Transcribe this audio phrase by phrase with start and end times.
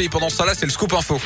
[0.00, 1.20] Et pendant ce temps-là, c'est le scoop info.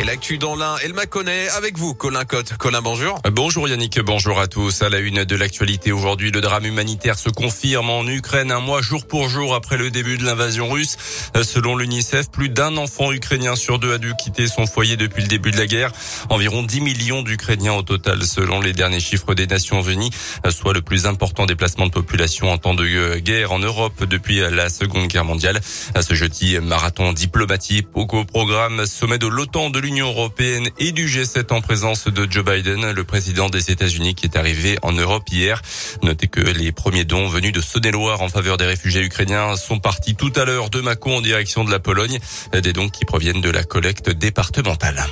[0.00, 2.54] Et l'actu dans l'un, elle m'a connaît avec vous, Colin Cotte.
[2.56, 3.20] Colin, bonjour.
[3.30, 4.80] Bonjour Yannick, bonjour à tous.
[4.80, 8.80] À la une de l'actualité aujourd'hui, le drame humanitaire se confirme en Ukraine un mois
[8.80, 10.96] jour pour jour après le début de l'invasion russe.
[11.42, 15.28] Selon l'UNICEF, plus d'un enfant ukrainien sur deux a dû quitter son foyer depuis le
[15.28, 15.92] début de la guerre.
[16.30, 20.12] Environ 10 millions d'Ukrainiens au total selon les derniers chiffres des Nations Unies,
[20.48, 24.70] soit le plus important déplacement de population en temps de guerre en Europe depuis la
[24.70, 25.60] Seconde Guerre mondiale.
[25.94, 30.92] À ce jeudi, marathon diplomatique au programme sommet de l'OTAN de l'Union l'Union européenne et
[30.92, 34.92] du G7 en présence de Joe Biden, le président des États-Unis qui est arrivé en
[34.92, 35.60] Europe hier.
[36.04, 40.14] Notez que les premiers dons venus de Saône-et-Loire en faveur des réfugiés ukrainiens sont partis
[40.14, 42.20] tout à l'heure de Macron en direction de la Pologne,
[42.52, 45.04] des dons qui proviennent de la collecte départementale.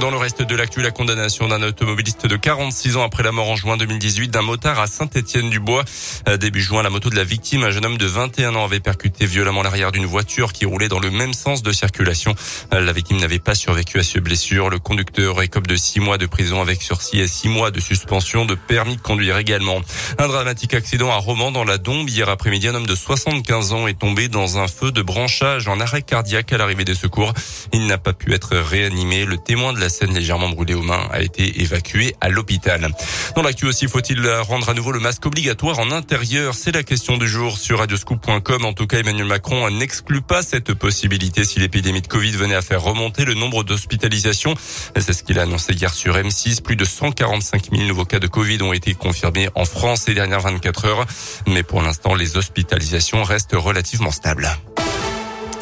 [0.00, 3.48] Dans le reste de l'actu, la condamnation d'un automobiliste de 46 ans après la mort
[3.48, 5.84] en juin 2018 d'un motard à Saint-Étienne-du-Bois.
[6.28, 8.80] Euh, début juin, la moto de la victime, un jeune homme de 21 ans, avait
[8.80, 12.34] percuté violemment l'arrière d'une voiture qui roulait dans le même sens de circulation.
[12.72, 14.68] Euh, la victime n'avait pas survécu à ses blessures.
[14.68, 18.46] Le conducteur écope de 6 mois de prison avec sursis et 6 mois de suspension
[18.46, 19.80] de permis de conduire également.
[20.18, 22.10] Un dramatique accident à Romans dans la Dombe.
[22.10, 25.78] Hier après-midi, un homme de 75 ans est tombé dans un feu de branchage en
[25.78, 27.32] arrêt cardiaque à l'arrivée des secours.
[27.72, 29.24] Il n'a pas pu être réanimé.
[29.24, 32.88] Le témoin de scène légèrement brûlée aux mains a été évacué à l'hôpital.
[33.36, 36.54] Dans l'actu aussi, faut-il rendre à nouveau le masque obligatoire en intérieur?
[36.54, 38.64] C'est la question du jour sur radioscoop.com.
[38.64, 42.62] En tout cas, Emmanuel Macron n'exclut pas cette possibilité si l'épidémie de Covid venait à
[42.62, 44.54] faire remonter le nombre d'hospitalisations.
[44.96, 46.62] C'est ce qu'il a annoncé hier sur M6.
[46.62, 50.40] Plus de 145 000 nouveaux cas de Covid ont été confirmés en France ces dernières
[50.40, 51.06] 24 heures.
[51.46, 54.48] Mais pour l'instant, les hospitalisations restent relativement stables.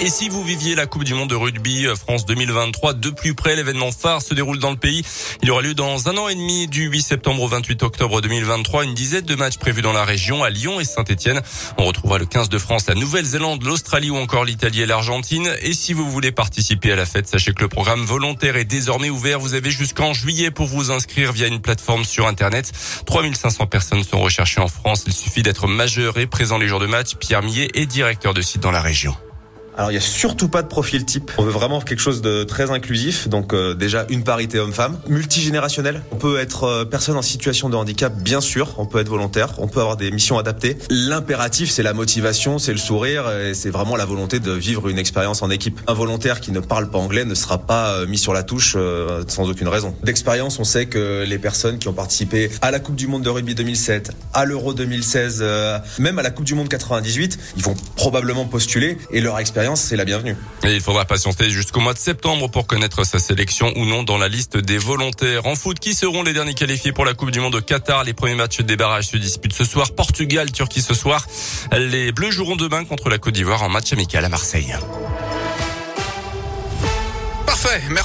[0.05, 3.37] Et si vous viviez la Coupe du Monde de rugby euh, France 2023 de plus
[3.37, 5.05] près, l'événement phare se déroule dans le pays.
[5.45, 8.83] Il aura lieu dans un an et demi du 8 septembre au 28 octobre 2023.
[8.83, 11.41] Une dizaine de matchs prévus dans la région, à Lyon et Saint-Etienne.
[11.79, 15.49] On retrouvera le 15 de France, la Nouvelle-Zélande, l'Australie ou encore l'Italie et l'Argentine.
[15.63, 19.09] Et si vous voulez participer à la fête, sachez que le programme volontaire est désormais
[19.09, 19.39] ouvert.
[19.39, 22.73] Vous avez jusqu'en juillet pour vous inscrire via une plateforme sur Internet.
[23.07, 25.05] 3500 personnes sont recherchées en France.
[25.07, 27.15] Il suffit d'être majeur et présent les jours de match.
[27.21, 29.15] Pierre Millet est directeur de site dans la région.
[29.77, 31.31] Alors il y a surtout pas de profil type.
[31.39, 33.29] On veut vraiment quelque chose de très inclusif.
[33.29, 36.03] Donc euh, déjà une parité homme-femme, multigénérationnel.
[36.13, 38.75] On peut être euh, personne en situation de handicap, bien sûr.
[38.79, 39.55] On peut être volontaire.
[39.59, 40.77] On peut avoir des missions adaptées.
[40.91, 44.99] L'impératif, c'est la motivation, c'est le sourire, et c'est vraiment la volonté de vivre une
[44.99, 45.81] expérience en équipe.
[45.87, 48.77] Un volontaire qui ne parle pas anglais ne sera pas euh, mis sur la touche
[49.29, 49.95] sans aucune raison.
[50.03, 53.31] D'expérience, on sait que les personnes qui ont participé à la Coupe du Monde de
[53.31, 55.45] rugby 2007, à l'Euro 2016,
[55.99, 59.97] même à la Coupe du Monde 98, ils vont probablement postuler et leur expérience c'est
[59.97, 60.37] la bienvenue.
[60.65, 64.19] Et il faudra patienter jusqu'au mois de septembre pour connaître sa sélection ou non dans
[64.19, 65.47] la liste des volontaires.
[65.47, 68.05] En foot, qui seront les derniers qualifiés pour la Coupe du Monde au Qatar?
[68.05, 69.93] Les premiers matchs des barrages se disputent ce soir.
[69.93, 71.27] Portugal, Turquie ce soir.
[71.73, 74.75] Les Bleus joueront demain contre la Côte d'Ivoire en match amical à Marseille.
[77.47, 78.01] Parfait, merci.